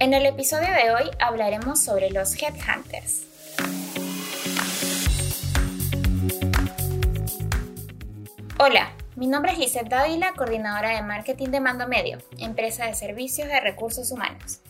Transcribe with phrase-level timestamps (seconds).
[0.00, 3.26] En el episodio de hoy hablaremos sobre los headhunters.
[8.60, 13.48] Hola, mi nombre es Lizeth Dávila, coordinadora de marketing de Mando Medio, empresa de servicios
[13.48, 14.60] de recursos humanos.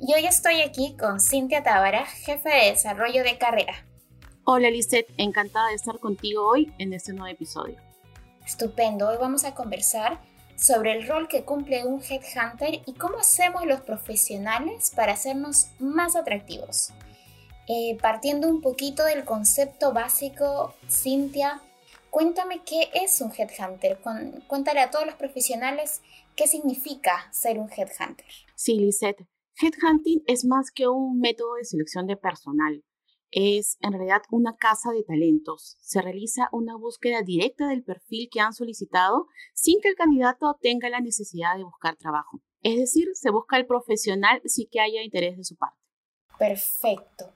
[0.00, 3.74] Y hoy estoy aquí con Cintia Tábara, jefe de desarrollo de carrera.
[4.44, 7.76] Hola Lizeth, encantada de estar contigo hoy en este nuevo episodio.
[8.46, 10.18] Estupendo, hoy vamos a conversar
[10.58, 16.16] sobre el rol que cumple un headhunter y cómo hacemos los profesionales para hacernos más
[16.16, 16.90] atractivos.
[17.68, 21.62] Eh, partiendo un poquito del concepto básico, Cintia,
[22.10, 23.98] cuéntame qué es un headhunter.
[24.46, 26.02] Cuéntale a todos los profesionales
[26.34, 28.26] qué significa ser un headhunter.
[28.54, 29.26] Sí, Lisette.
[29.60, 32.84] Headhunting es más que un método de selección de personal
[33.30, 35.76] es en realidad una casa de talentos.
[35.80, 40.88] Se realiza una búsqueda directa del perfil que han solicitado sin que el candidato tenga
[40.88, 42.40] la necesidad de buscar trabajo.
[42.62, 45.78] Es decir, se busca el profesional sin que haya interés de su parte.
[46.38, 47.32] Perfecto.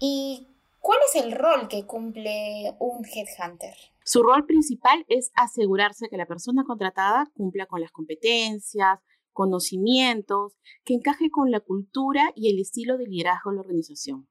[0.00, 0.48] ¿Y
[0.80, 3.74] cuál es el rol que cumple un headhunter?
[4.04, 8.98] Su rol principal es asegurarse que la persona contratada cumpla con las competencias,
[9.32, 14.26] conocimientos, que encaje con la cultura y el estilo de liderazgo de la organización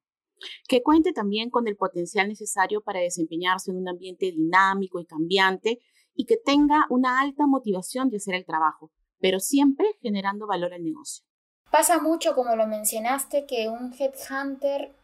[0.68, 5.80] que cuente también con el potencial necesario para desempeñarse en un ambiente dinámico y cambiante
[6.16, 10.84] y que tenga una alta motivación de hacer el trabajo, pero siempre generando valor al
[10.84, 11.26] negocio.
[11.72, 14.96] Pasa mucho, como lo mencionaste, que un headhunter,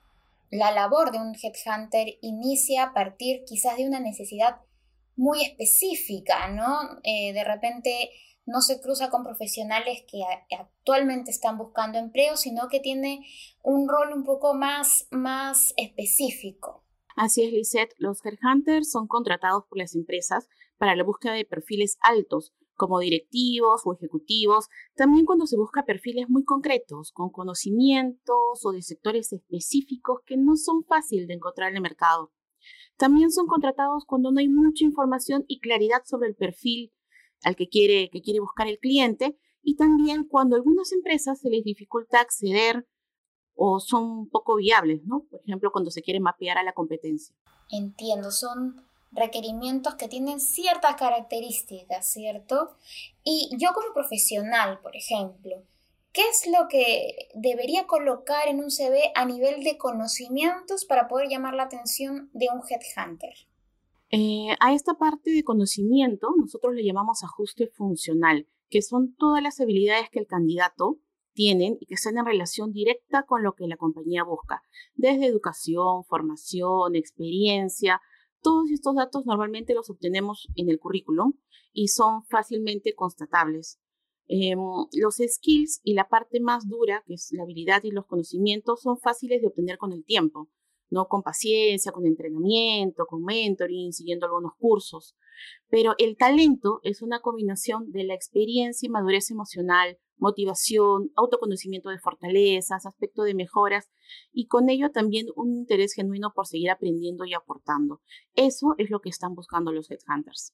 [0.49, 4.57] la labor de un headhunter inicia a partir quizás de una necesidad
[5.15, 6.99] muy específica, ¿no?
[7.03, 8.09] Eh, de repente
[8.45, 10.23] no se cruza con profesionales que
[10.57, 13.25] actualmente están buscando empleo, sino que tiene
[13.61, 16.83] un rol un poco más, más específico.
[17.15, 17.93] Así es, Lisette.
[17.97, 23.83] Los headhunters son contratados por las empresas para la búsqueda de perfiles altos, como directivos
[23.85, 30.21] o ejecutivos, también cuando se busca perfiles muy concretos, con conocimientos o de sectores específicos
[30.25, 32.31] que no son fáciles de encontrar en el mercado.
[32.97, 36.91] También son contratados cuando no hay mucha información y claridad sobre el perfil
[37.43, 41.49] al que quiere, que quiere buscar el cliente y también cuando a algunas empresas se
[41.49, 42.85] les dificulta acceder
[43.55, 45.25] o son poco viables, ¿no?
[45.29, 47.35] Por ejemplo, cuando se quiere mapear a la competencia.
[47.69, 52.75] Entiendo, son requerimientos que tienen ciertas características, ¿cierto?
[53.23, 55.63] Y yo como profesional, por ejemplo,
[56.11, 61.29] ¿qué es lo que debería colocar en un CV a nivel de conocimientos para poder
[61.29, 63.33] llamar la atención de un headhunter?
[64.15, 69.59] Eh, a esta parte de conocimiento nosotros le llamamos ajuste funcional, que son todas las
[69.59, 70.99] habilidades que el candidato
[71.33, 74.61] tienen y que están en relación directa con lo que la compañía busca,
[74.93, 78.01] desde educación, formación, experiencia.
[78.43, 81.33] Todos estos datos normalmente los obtenemos en el currículum
[81.71, 83.79] y son fácilmente constatables.
[84.27, 84.59] Em,
[84.93, 88.99] los skills y la parte más dura, que es la habilidad y los conocimientos, son
[88.99, 90.51] fáciles de obtener con el tiempo.
[90.93, 91.07] ¿No?
[91.07, 95.15] Con paciencia, con entrenamiento, con mentoring, siguiendo algunos cursos.
[95.67, 101.97] Pero el talento es una combinación de la experiencia y madurez emocional, motivación, autoconocimiento de
[101.97, 103.89] fortalezas, aspecto de mejoras
[104.31, 108.01] y con ello también un interés genuino por seguir aprendiendo y aportando.
[108.35, 110.53] Eso es lo que están buscando los headhunters.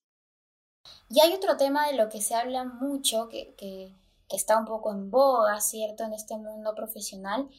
[1.10, 3.94] Y hay otro tema de lo que se habla mucho, que, que,
[4.30, 7.50] que está un poco en boga, ¿cierto?, en este mundo profesional,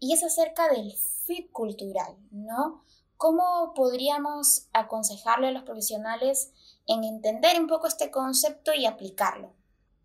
[0.00, 0.92] y es acerca del
[1.24, 2.84] fit cultural, ¿no?
[3.16, 6.52] ¿Cómo podríamos aconsejarle a los profesionales
[6.86, 9.54] en entender un poco este concepto y aplicarlo?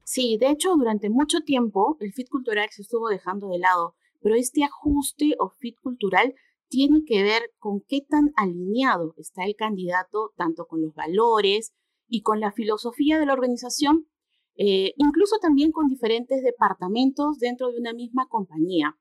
[0.04, 4.36] Sí, de hecho, durante mucho tiempo el fit cultural se estuvo dejando de lado, pero
[4.36, 6.34] este ajuste o fit cultural
[6.68, 11.72] tiene que ver con qué tan alineado está el candidato tanto con los valores
[12.08, 14.08] y con la filosofía de la organización,
[14.56, 18.98] eh, incluso también con diferentes departamentos dentro de una misma compañía.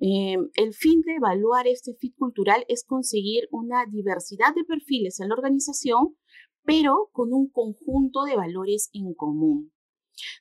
[0.00, 5.28] Eh, el fin de evaluar este fit cultural es conseguir una diversidad de perfiles en
[5.28, 6.16] la organización,
[6.64, 9.72] pero con un conjunto de valores en común.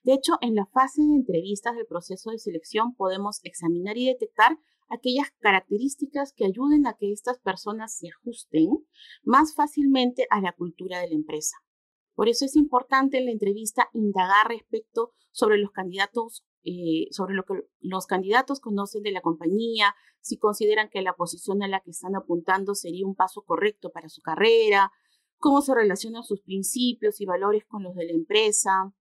[0.04, 4.58] De hecho, en la fase de entrevistas del proceso de selección podemos examinar y detectar
[4.90, 8.68] aquellas características que ayuden a que estas personas se ajusten
[9.24, 11.56] más fácilmente a la cultura de la empresa.
[12.14, 17.44] Por eso es importante en la entrevista indagar respecto sobre los candidatos eh, sobre lo
[17.44, 21.92] que los candidatos conocen de la compañía, si consideran que la posición a la que
[21.92, 24.92] están apuntando sería un paso correcto para su carrera,
[25.38, 28.94] cómo se relacionan sus principios y valores con los de la empresa.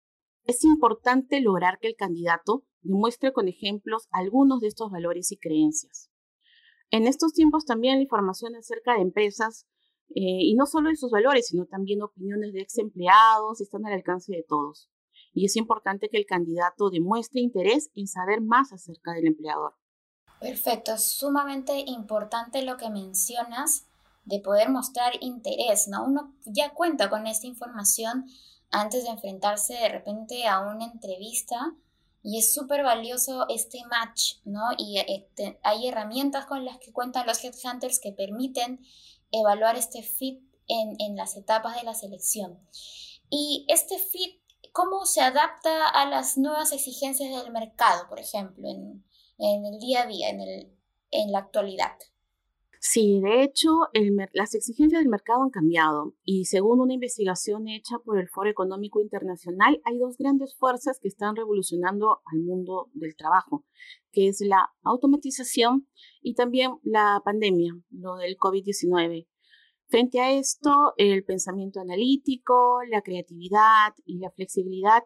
[0.44, 6.10] Es importante lograr que el candidato demuestre con ejemplos algunos de estos valores y creencias.
[6.90, 9.66] En estos tiempos también la información acerca de empresas,
[10.08, 13.92] eh, y no solo de sus valores, sino también opiniones de ex empleados, están al
[13.92, 14.90] alcance de todos.
[15.32, 19.74] Y es importante que el candidato demuestre interés en saber más acerca del empleador.
[20.40, 23.86] Perfecto, es sumamente importante lo que mencionas
[24.24, 26.04] de poder mostrar interés, ¿no?
[26.04, 28.26] Uno ya cuenta con esta información
[28.70, 31.74] antes de enfrentarse de repente a una entrevista
[32.22, 34.62] y es súper valioso este match, ¿no?
[34.76, 35.28] Y eh,
[35.62, 38.80] hay herramientas con las que cuentan los headhunters que permiten
[39.32, 42.58] evaluar este fit en, en las etapas de la selección.
[43.30, 44.39] Y este fit,
[44.72, 49.04] ¿cómo se adapta a las nuevas exigencias del mercado, por ejemplo, en,
[49.38, 51.96] el día a día, en la actualidad?
[52.82, 53.68] Sí, de hecho,
[54.32, 59.02] las exigencias del mercado han cambiado y según una investigación hecha por el Foro Económico
[59.02, 63.66] Internacional, hay dos grandes fuerzas que están revolucionando al mundo del trabajo,
[64.12, 65.88] que es la automatización
[66.22, 69.26] y también la pandemia, lo del COVID-19.
[69.90, 75.02] Frente a esto, el pensamiento analítico, la creatividad y la flexibilidad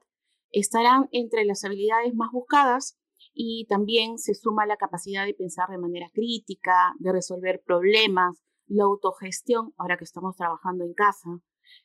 [0.50, 2.98] estarán entre las habilidades más buscadas
[3.32, 8.84] y también se suma la capacidad de pensar de manera crítica, de resolver problemas, la
[8.84, 11.30] autogestión, ahora que estamos trabajando en casa,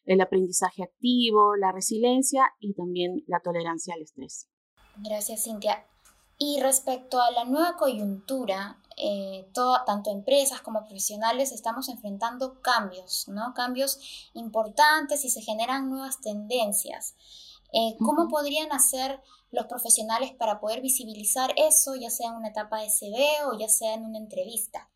[0.03, 4.49] el aprendizaje activo, la resiliencia y también la tolerancia al estrés.
[4.97, 5.85] Gracias, Cintia.
[6.41, 9.51] Y respecto a la nueva coyuntura, eh,
[9.85, 13.53] tanto empresas como profesionales estamos enfrentando cambios, ¿no?
[13.53, 13.99] Cambios
[14.33, 17.15] importantes y se generan nuevas tendencias.
[17.73, 19.19] Eh, ¿Cómo podrían hacer
[19.51, 23.67] los profesionales para poder visibilizar eso, ya sea en una etapa de CV o ya
[23.67, 24.89] sea en una entrevista?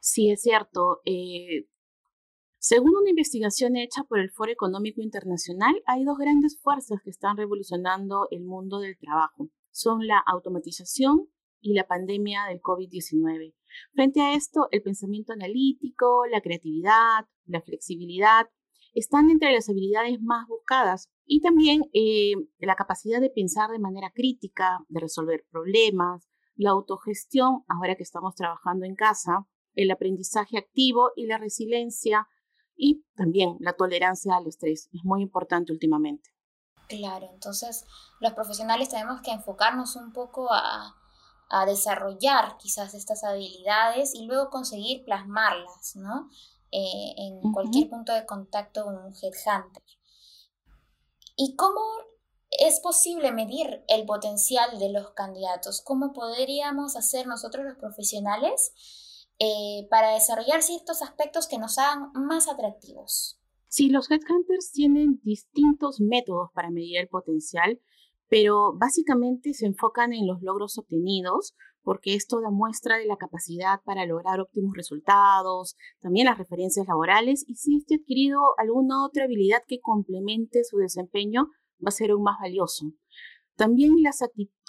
[0.00, 1.02] Sí, es cierto.
[1.04, 1.68] Eh,
[2.58, 7.36] según una investigación hecha por el Foro Económico Internacional, hay dos grandes fuerzas que están
[7.36, 9.50] revolucionando el mundo del trabajo.
[9.74, 11.28] Son la automatización
[11.60, 13.54] y la pandemia del COVID-19.
[13.92, 18.46] Frente a esto, el pensamiento analítico, la creatividad, la flexibilidad
[18.92, 24.12] están entre las habilidades más buscadas y también eh, la capacidad de pensar de manera
[24.14, 31.10] crítica, de resolver problemas, la autogestión, ahora que estamos trabajando en casa, el aprendizaje activo
[31.16, 32.28] y la resiliencia
[32.76, 34.88] y también la tolerancia al estrés.
[34.92, 36.30] Es muy importante últimamente.
[36.88, 37.84] Claro, entonces
[38.20, 40.94] los profesionales tenemos que enfocarnos un poco a,
[41.48, 46.28] a desarrollar quizás estas habilidades y luego conseguir plasmarlas, ¿no?
[46.70, 49.84] Eh, en cualquier punto de contacto con un headhunter.
[51.36, 51.80] ¿Y cómo
[52.50, 55.80] es posible medir el potencial de los candidatos?
[55.82, 58.72] ¿Cómo podríamos hacer nosotros los profesionales
[59.38, 63.38] eh, para desarrollar ciertos aspectos que nos hagan más atractivos?
[63.76, 67.80] Sí, los headhunters tienen distintos métodos para medir el potencial,
[68.28, 73.80] pero básicamente se enfocan en los logros obtenidos porque esto da muestra de la capacidad
[73.84, 79.64] para lograr óptimos resultados, también las referencias laborales y si este adquirido alguna otra habilidad
[79.66, 81.48] que complemente su desempeño,
[81.84, 82.92] va a ser aún más valioso.
[83.56, 83.96] También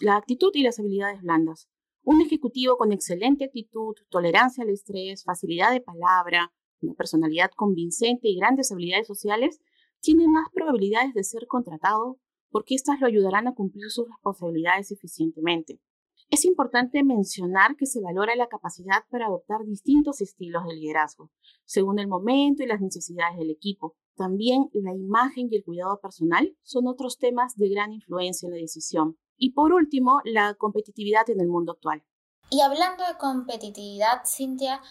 [0.02, 1.70] la actitud y las habilidades blandas.
[2.02, 6.52] Un ejecutivo con excelente actitud, tolerancia al estrés, facilidad de palabra,
[6.86, 9.60] una personalidad convincente y grandes habilidades sociales,
[10.00, 15.82] tiene más probabilidades de ser contratado porque éstas lo ayudarán a cumplir sus responsabilidades eficientemente.
[16.30, 21.32] Es importante mencionar que se valora la capacidad para adoptar distintos estilos de liderazgo,
[21.66, 23.96] según el momento y las necesidades del equipo.
[24.16, 28.62] También la imagen y el cuidado personal son otros temas de gran influencia en la
[28.62, 29.18] decisión.
[29.38, 32.04] Y por último, la competitividad en el mundo actual.
[32.50, 34.82] Y hablando de competitividad, Cintia,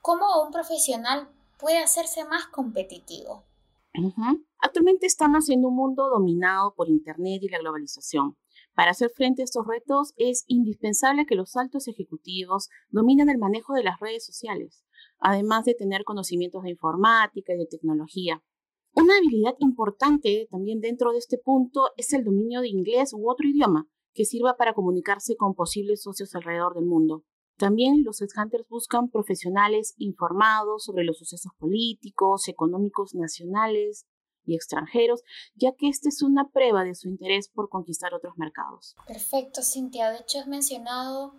[0.00, 1.30] ¿cómo un profesional
[1.62, 3.44] puede hacerse más competitivo?
[4.58, 8.36] Actualmente estamos en un mundo dominado por Internet y la globalización.
[8.74, 13.74] Para hacer frente a estos retos es indispensable que los altos ejecutivos dominen el manejo
[13.74, 14.84] de las redes sociales,
[15.18, 18.42] además de tener conocimientos de informática y de tecnología.
[18.94, 23.46] Una habilidad importante también dentro de este punto es el dominio de inglés u otro
[23.46, 27.24] idioma que sirva para comunicarse con posibles socios alrededor del mundo.
[27.56, 34.06] También los headhunters buscan profesionales informados sobre los sucesos políticos, económicos nacionales,
[34.44, 35.22] y extranjeros,
[35.54, 38.96] ya que esta es una prueba de su interés por conquistar otros mercados.
[39.06, 40.10] Perfecto, Cintia.
[40.10, 41.34] De hecho, has mencionado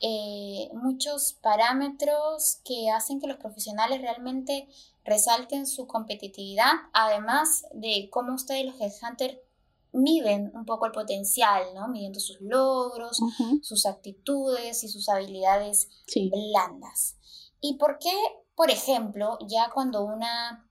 [0.00, 4.68] eh, muchos parámetros que hacen que los profesionales realmente
[5.04, 9.38] resalten su competitividad, además de cómo ustedes los headhunters
[9.92, 11.88] miden un poco el potencial, ¿no?
[11.88, 13.18] Midiendo sus logros,
[13.62, 15.88] sus actitudes y sus habilidades
[16.30, 17.16] blandas.
[17.60, 18.14] ¿Y por qué,
[18.54, 20.68] por ejemplo, ya cuando una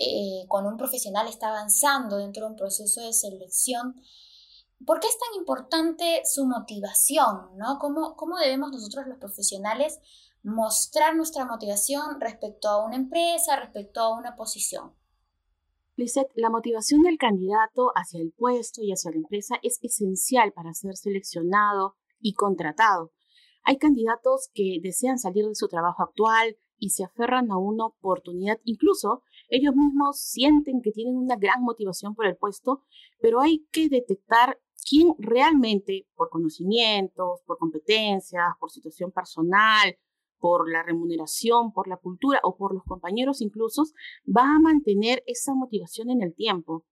[0.00, 3.94] eh, cuando un profesional está avanzando dentro de un proceso de selección,
[4.84, 7.56] ¿por qué es tan importante su motivación?
[7.56, 7.78] ¿no?
[7.78, 10.00] ¿Cómo, ¿Cómo debemos nosotros los profesionales
[10.42, 14.92] mostrar nuestra motivación respecto a una empresa, respecto a una posición?
[15.96, 20.96] La motivación del candidato hacia el puesto y hacia la empresa es esencial para ser
[20.96, 23.12] seleccionado y contratado.
[23.62, 28.58] Hay candidatos que desean salir de su trabajo actual y se aferran a una oportunidad,
[28.64, 32.82] incluso ellos mismos sienten que tienen una gran motivación por el puesto,
[33.20, 34.58] pero hay que detectar
[34.88, 39.96] quién realmente, por conocimientos, por competencias, por situación personal,
[40.44, 43.84] por la remuneración, por la cultura o por los compañeros incluso,
[44.28, 46.84] va a mantener esa motivación en el tiempo.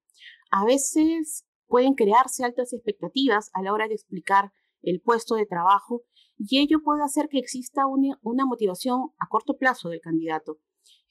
[0.51, 6.01] A veces pueden crearse altas expectativas a la hora de explicar el puesto de trabajo
[6.39, 10.57] y ello puede hacer que exista una, motivación a corto plazo del candidato,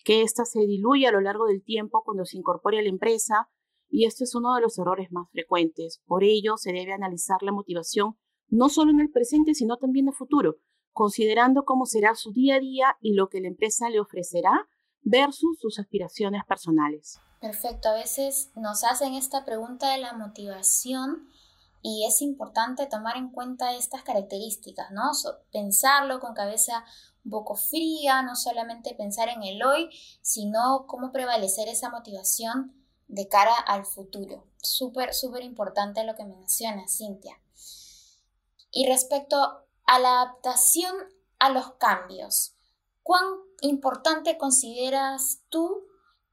[0.03, 3.51] que ésta se diluya a lo largo del tiempo cuando se incorpore a la empresa
[3.87, 6.01] y este es uno de los errores más frecuentes.
[6.07, 8.17] Por ello, se debe analizar la motivación
[8.47, 10.57] no solo en el presente, sino también en el futuro,
[10.93, 14.67] considerando cómo será su día a día y lo que la empresa le ofrecerá
[15.01, 17.19] versus sus aspiraciones personales.
[17.39, 21.27] Perfecto, a veces nos hacen esta pregunta de la motivación
[21.81, 25.11] y es importante tomar en cuenta estas características, ¿no?
[25.51, 26.85] pensarlo con cabeza
[27.25, 29.89] un poco fría, no solamente pensar en el hoy,
[30.21, 32.75] sino cómo prevalecer esa motivación
[33.07, 34.45] de cara al futuro.
[34.57, 37.41] Súper, súper importante lo que menciona Cintia.
[38.71, 40.95] Y respecto a la adaptación
[41.39, 42.55] a los cambios,
[43.03, 43.23] ¿cuán
[43.61, 45.83] importante consideras tú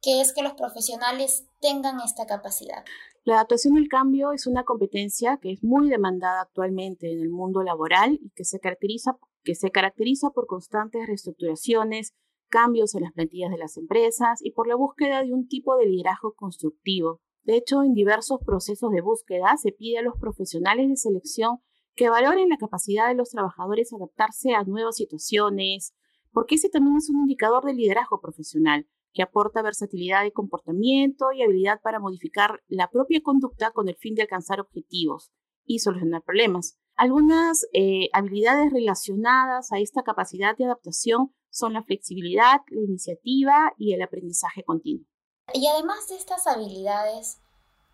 [0.01, 2.85] que es que los profesionales tengan esta capacidad?
[3.25, 7.63] La adaptación al cambio es una competencia que es muy demandada actualmente en el mundo
[7.63, 12.15] laboral y que se caracteriza, que se caracteriza por constantes reestructuraciones,
[12.49, 15.87] cambios en las plantillas de las empresas y por la búsqueda de un tipo de
[15.87, 17.21] liderazgo constructivo.
[17.43, 21.61] De hecho, en diversos procesos de búsqueda se pide a los profesionales de selección
[21.99, 25.95] que valoren la capacidad de los trabajadores adaptarse a nuevas situaciones,
[26.33, 31.43] porque ese también es un indicador de liderazgo profesional que aporta versatilidad de comportamiento y
[31.43, 35.33] habilidad para modificar la propia conducta con el fin de alcanzar objetivos
[35.65, 36.79] y solucionar problemas.
[36.95, 43.95] Algunas eh, habilidades relacionadas a esta capacidad de adaptación son la flexibilidad, la iniciativa y
[43.95, 45.05] el aprendizaje continuo.
[45.53, 47.41] Y además de estas habilidades,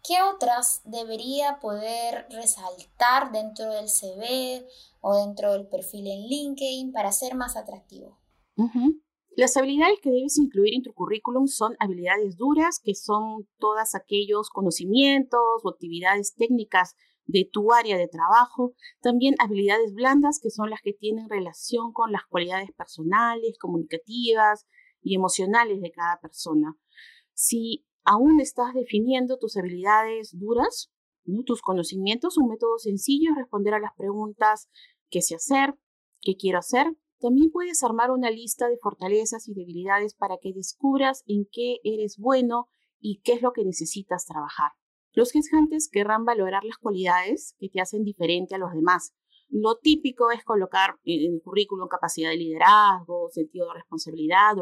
[0.06, 4.66] ¿qué otras debería poder resaltar dentro del CV
[5.00, 8.18] o dentro del perfil en LinkedIn para ser más atractivo?
[9.36, 14.48] Las habilidades que debes incluir en tu currículum son habilidades duras, que son todos aquellos
[14.50, 16.94] conocimientos o actividades técnicas
[17.26, 22.12] de tu área de trabajo, también habilidades blandas, que son las que tienen relación con
[22.12, 24.66] las cualidades personales, comunicativas
[25.02, 26.76] y emocionales de cada persona.
[27.32, 30.90] Si aún estás definiendo tus habilidades duras,
[31.46, 34.68] tus conocimientos, un método sencillo es responder a las preguntas
[35.10, 35.74] ¿qué sé hacer?
[36.20, 36.86] ¿qué quiero hacer?
[37.20, 42.18] También puedes armar una lista de fortalezas y debilidades para que descubras en qué eres
[42.18, 42.68] bueno
[43.00, 44.72] y qué es lo que necesitas trabajar.
[45.12, 49.14] Los headhunters querrán valorar las cualidades que te hacen diferente a los demás.
[49.48, 54.56] Lo típico es colocar en el currículum capacidad de liderazgo, sentido de responsabilidad,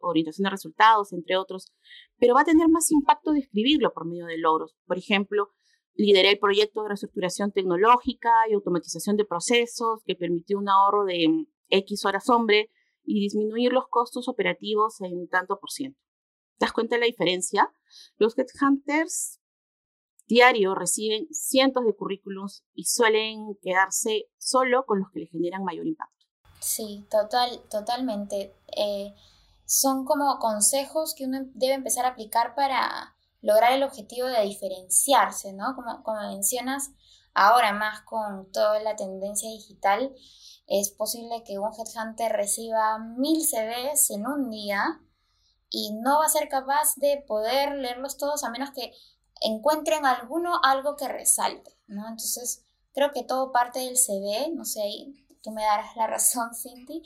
[0.00, 1.72] orientación de resultados, entre otros,
[2.18, 4.76] pero va a tener más impacto describirlo por medio de logros.
[4.86, 5.50] Por ejemplo,
[5.94, 11.28] lideré el proyecto de reestructuración tecnológica y automatización de procesos que permitió un ahorro de
[11.28, 12.70] mm, X horas hombre
[13.04, 15.98] y disminuir los costos operativos en tanto por ciento.
[16.58, 17.72] ¿Te das cuenta de la diferencia?
[18.16, 19.39] Los headhunters
[20.30, 25.86] diario reciben cientos de currículums y suelen quedarse solo con los que les generan mayor
[25.86, 26.26] impacto.
[26.60, 28.54] Sí, total, totalmente.
[28.76, 29.12] Eh,
[29.66, 35.52] son como consejos que uno debe empezar a aplicar para lograr el objetivo de diferenciarse,
[35.52, 35.74] ¿no?
[35.74, 36.90] Como, como mencionas,
[37.34, 40.14] ahora más con toda la tendencia digital,
[40.66, 45.00] es posible que un headhunter reciba mil CVs en un día
[45.70, 48.92] y no va a ser capaz de poder leerlos todos a menos que
[49.40, 52.02] encuentren alguno, algo que resalte, ¿no?
[52.02, 54.82] Entonces, creo que todo parte del CV, no sé,
[55.42, 57.02] tú me darás la razón, Cindy,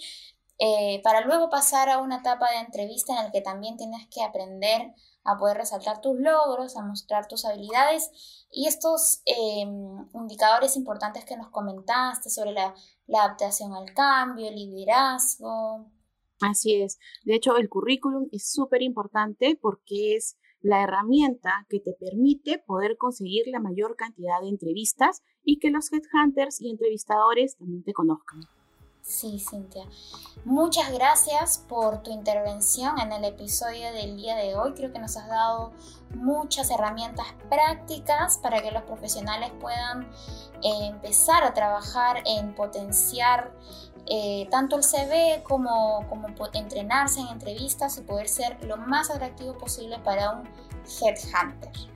[0.59, 4.23] eh, para luego pasar a una etapa de entrevista en la que también tienes que
[4.23, 11.25] aprender a poder resaltar tus logros, a mostrar tus habilidades y estos em, indicadores importantes
[11.25, 12.75] que nos comentaste sobre la,
[13.09, 15.91] adaptación al cambio, liderazgo.
[16.41, 16.99] Así es.
[17.25, 22.97] De hecho, el currículum es súper importante porque es la herramienta que te permite poder
[22.97, 28.41] conseguir la mayor cantidad de entrevistas y que los headhunters y entrevistadores también te conozcan.
[29.03, 29.85] Sí, Cintia.
[30.47, 34.73] Muchas gracias por tu intervención en el episodio del día de hoy.
[34.73, 35.73] Creo que nos has dado
[36.15, 40.05] muchas herramientas prácticas para que los profesionales puedan
[40.63, 43.55] eh, empezar a trabajar en potenciar
[44.07, 49.57] eh, tanto el CV como, como entrenarse en entrevistas y poder ser lo más atractivo
[49.57, 50.49] posible para un
[51.01, 51.94] headhunter.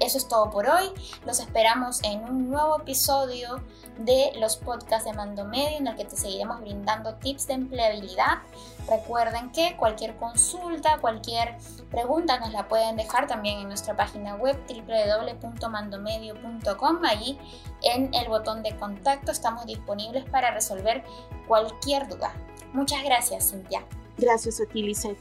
[0.00, 0.90] Eso es todo por hoy.
[1.24, 3.62] Los esperamos en un nuevo episodio
[3.98, 8.40] de los podcasts de Mando Medio en el que te seguiremos brindando tips de empleabilidad.
[8.88, 11.56] Recuerden que cualquier consulta, cualquier
[11.90, 17.04] pregunta nos la pueden dejar también en nuestra página web www.mandomedio.com.
[17.04, 17.38] Allí
[17.82, 21.02] en el botón de contacto estamos disponibles para resolver
[21.48, 22.32] cualquier duda.
[22.72, 23.84] Muchas gracias, Cintia.
[24.18, 25.18] Gracias a ti, Lizeth.